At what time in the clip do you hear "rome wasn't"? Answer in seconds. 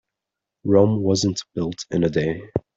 0.63-1.39